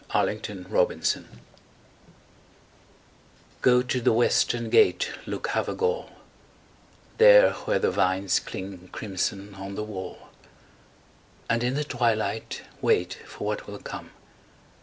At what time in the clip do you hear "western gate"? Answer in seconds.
4.11-5.11